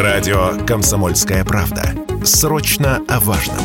Радио 0.00 0.52
«Комсомольская 0.66 1.44
правда». 1.44 1.82
Срочно 2.24 3.04
о 3.06 3.20
важном. 3.20 3.58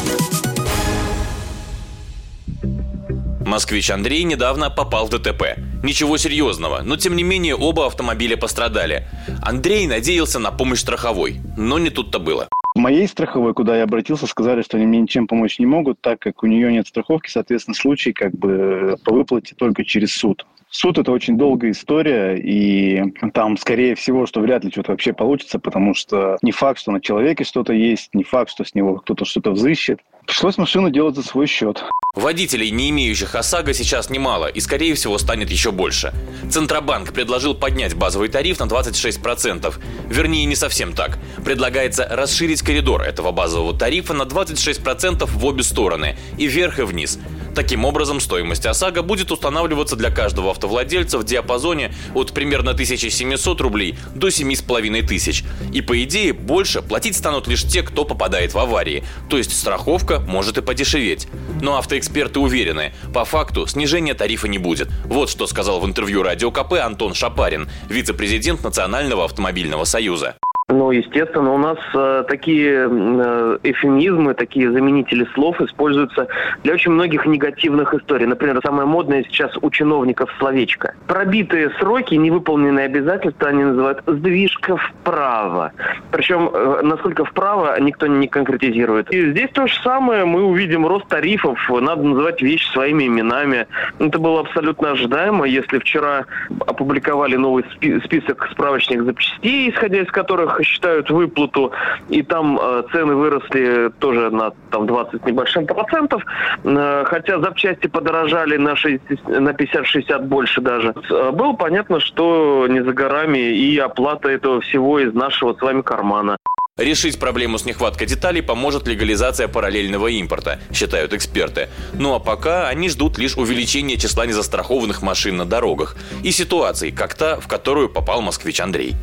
Москвич 3.45 3.89
Андрей 3.89 4.23
недавно 4.23 4.69
попал 4.69 5.07
в 5.07 5.11
ДТП. 5.11 5.57
Ничего 5.81 6.17
серьезного, 6.17 6.81
но 6.81 6.97
тем 6.97 7.15
не 7.15 7.23
менее 7.23 7.55
оба 7.55 7.85
автомобиля 7.85 8.35
пострадали. 8.35 9.07
Андрей 9.41 9.87
надеялся 9.87 10.39
на 10.39 10.51
помощь 10.51 10.79
страховой, 10.79 11.39
но 11.55 11.79
не 11.79 11.89
тут-то 11.89 12.19
было. 12.19 12.49
В 12.75 12.79
моей 12.79 13.07
страховой, 13.07 13.53
куда 13.53 13.77
я 13.77 13.83
обратился, 13.83 14.27
сказали, 14.27 14.61
что 14.61 14.75
они 14.75 14.85
мне 14.85 14.99
ничем 14.99 15.27
помочь 15.27 15.57
не 15.57 15.65
могут, 15.65 16.01
так 16.01 16.19
как 16.19 16.43
у 16.43 16.47
нее 16.47 16.69
нет 16.69 16.85
страховки, 16.85 17.29
соответственно, 17.29 17.75
случай 17.75 18.11
как 18.11 18.37
бы 18.37 18.97
по 19.05 19.13
выплате 19.13 19.55
только 19.55 19.85
через 19.85 20.13
суд. 20.13 20.45
Суд– 20.77 20.97
это 20.99 21.13
очень 21.13 21.37
долгая 21.37 21.71
история, 21.71 22.35
и 22.35 23.01
там, 23.33 23.55
скорее 23.55 23.95
всего, 23.95 24.25
что 24.25 24.41
вряд 24.41 24.65
ли 24.65 24.71
что-то 24.71 24.91
вообще 24.91 25.13
получится, 25.13 25.57
потому 25.57 25.93
что 25.93 26.37
не 26.41 26.51
факт, 26.51 26.81
что 26.81 26.91
на 26.91 26.99
человеке 26.99 27.45
что-то 27.45 27.71
есть, 27.71 28.09
не 28.13 28.25
факт, 28.25 28.51
что 28.51 28.65
с 28.65 28.75
него 28.75 28.97
кто-то 28.97 29.23
что-то 29.23 29.51
взыщет. 29.51 30.01
Пришлось 30.25 30.57
машину 30.57 30.89
делать 30.89 31.15
за 31.15 31.23
свой 31.23 31.47
счет. 31.47 31.81
Водителей, 32.13 32.71
не 32.71 32.89
имеющих 32.89 33.35
ОСАГО, 33.35 33.73
сейчас 33.73 34.09
немало 34.09 34.47
и, 34.47 34.59
скорее 34.59 34.95
всего, 34.95 35.17
станет 35.17 35.49
еще 35.49 35.71
больше. 35.71 36.13
Центробанк 36.49 37.13
предложил 37.13 37.55
поднять 37.55 37.95
базовый 37.95 38.27
тариф 38.27 38.59
на 38.59 38.63
26%. 38.63 39.73
Вернее, 40.09 40.45
не 40.45 40.55
совсем 40.55 40.93
так. 40.93 41.19
Предлагается 41.45 42.05
расширить 42.09 42.61
коридор 42.61 43.01
этого 43.01 43.31
базового 43.31 43.77
тарифа 43.77 44.13
на 44.13 44.23
26% 44.23 45.25
в 45.25 45.45
обе 45.45 45.63
стороны, 45.63 46.17
и 46.37 46.47
вверх, 46.47 46.79
и 46.79 46.83
вниз. 46.83 47.19
Таким 47.55 47.85
образом, 47.85 48.19
стоимость 48.19 48.65
ОСАГО 48.65 49.01
будет 49.01 49.31
устанавливаться 49.31 49.95
для 49.95 50.11
каждого 50.11 50.51
автовладельца 50.51 51.17
в 51.17 51.23
диапазоне 51.23 51.95
от 52.13 52.33
примерно 52.33 52.71
1700 52.71 53.61
рублей 53.61 53.97
до 54.13 54.29
7500. 54.29 55.45
И 55.73 55.79
по 55.79 56.03
идее, 56.03 56.33
больше 56.33 56.81
платить 56.81 57.15
станут 57.15 57.47
лишь 57.47 57.63
те, 57.63 57.81
кто 57.81 58.03
попадает 58.03 58.53
в 58.53 58.59
аварии. 58.59 59.05
То 59.29 59.37
есть 59.37 59.57
страховка 59.57 60.19
может 60.19 60.57
и 60.57 60.61
подешеветь. 60.61 61.29
Но 61.61 61.77
автоэксперты 61.77 62.39
уверены, 62.39 62.93
по 63.13 63.23
факту 63.23 63.65
снижения 63.67 64.13
тарифа 64.15 64.49
не 64.49 64.57
будет. 64.57 64.89
Вот 65.05 65.29
что 65.29 65.47
сказал 65.47 65.79
в 65.79 65.85
интервью 65.85 66.23
Радио 66.23 66.51
КП 66.51 66.73
Антон 66.73 67.13
Шапарин, 67.13 67.69
вице-президент 67.87 68.63
Национального 68.63 69.23
автомобильного 69.23 69.85
союза. 69.85 70.35
Ну, 70.67 70.89
естественно, 70.89 71.53
у 71.53 71.59
нас 71.59 71.77
э, 71.93 72.23
такие 72.27 72.89
э, 72.89 73.57
эфемизмы, 73.61 74.33
такие 74.33 74.71
заменители 74.71 75.27
слов 75.35 75.61
используются 75.61 76.27
для 76.63 76.73
очень 76.73 76.89
многих 76.89 77.27
негативных 77.27 77.93
историй. 77.93 78.25
Например, 78.25 78.59
самое 78.65 78.87
модное 78.87 79.23
сейчас 79.25 79.55
у 79.61 79.69
чиновников 79.69 80.33
словечко. 80.39 80.95
Пробитые 81.05 81.69
сроки, 81.77 82.15
невыполненные 82.15 82.87
обязательства 82.87 83.49
они 83.49 83.63
называют 83.63 84.01
«сдвижка 84.07 84.77
вправо». 84.77 85.71
Причем, 86.09 86.49
э, 86.51 86.81
насколько 86.81 87.25
вправо, 87.25 87.79
никто 87.79 88.07
не 88.07 88.27
конкретизирует. 88.27 89.11
И 89.11 89.33
здесь 89.33 89.51
то 89.51 89.67
же 89.67 89.75
самое. 89.83 90.25
Мы 90.25 90.45
увидим 90.45 90.87
рост 90.87 91.07
тарифов. 91.07 91.59
Надо 91.69 92.01
называть 92.01 92.41
вещи 92.41 92.67
своими 92.71 93.05
именами. 93.05 93.67
Это 93.99 94.17
было 94.17 94.39
абсолютно 94.39 94.93
ожидаемо. 94.93 95.45
Если 95.45 95.77
вчера 95.77 96.25
опубликовали 96.65 97.35
новый 97.35 97.65
список 98.03 98.49
справочных 98.51 99.03
запчастей, 99.03 99.69
исходя 99.69 99.99
из 99.99 100.09
которых 100.09 100.54
считают 100.63 101.09
выплату, 101.09 101.71
и 102.09 102.21
там 102.21 102.59
э, 102.61 102.83
цены 102.91 103.15
выросли 103.15 103.91
тоже 103.99 104.29
на 104.29 104.51
там 104.71 104.87
20 104.87 105.25
небольшим 105.25 105.65
процентов, 105.65 106.23
э, 106.63 107.03
хотя 107.05 107.39
запчасти 107.39 107.87
подорожали 107.87 108.57
на, 108.57 108.75
60, 108.75 109.27
на 109.27 109.49
50-60 109.49 110.19
больше 110.23 110.61
даже. 110.61 110.93
Э, 111.09 111.31
было 111.31 111.53
понятно, 111.53 111.99
что 111.99 112.67
не 112.69 112.83
за 112.83 112.93
горами 112.93 113.39
и 113.39 113.77
оплата 113.77 114.29
этого 114.29 114.61
всего 114.61 114.99
из 114.99 115.13
нашего 115.13 115.53
с 115.53 115.61
вами 115.61 115.81
кармана. 115.81 116.37
Решить 116.77 117.19
проблему 117.19 117.57
с 117.57 117.63
нехваткой 117.63 118.05
деталей 118.05 118.41
поможет 118.41 118.85
легализация 118.85 119.47
параллельного 119.47 120.07
импорта, 120.07 120.59
считают 120.73 121.13
эксперты. 121.13 121.69
Ну 121.93 122.13
а 122.13 122.19
пока 122.19 122.67
они 122.67 122.89
ждут 122.89 123.17
лишь 123.17 123.37
увеличения 123.37 123.95
числа 123.95 124.25
незастрахованных 124.25 125.01
машин 125.01 125.37
на 125.37 125.45
дорогах 125.45 125.95
и 126.21 126.31
ситуаций, 126.31 126.91
как 126.91 127.15
та, 127.15 127.39
в 127.39 127.47
которую 127.47 127.87
попал 127.87 128.21
москвич 128.21 128.59
Андрей. 128.59 128.97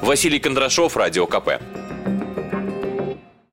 Василий 0.00 0.38
Кондрашов, 0.38 0.96
Радио 0.96 1.26
КП. 1.26 1.77